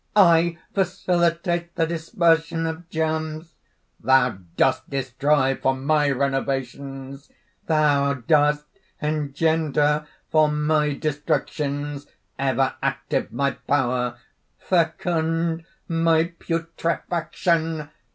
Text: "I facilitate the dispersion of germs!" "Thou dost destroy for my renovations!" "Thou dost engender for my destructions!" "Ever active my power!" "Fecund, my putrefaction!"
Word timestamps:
"I 0.15 0.57
facilitate 0.73 1.75
the 1.75 1.85
dispersion 1.85 2.65
of 2.65 2.89
germs!" 2.89 3.53
"Thou 3.99 4.39
dost 4.57 4.89
destroy 4.89 5.55
for 5.55 5.75
my 5.75 6.09
renovations!" 6.09 7.29
"Thou 7.67 8.15
dost 8.15 8.65
engender 8.99 10.07
for 10.31 10.49
my 10.51 10.95
destructions!" 10.95 12.07
"Ever 12.39 12.73
active 12.81 13.31
my 13.31 13.51
power!" 13.51 14.17
"Fecund, 14.57 15.65
my 15.87 16.33
putrefaction!" 16.39 17.89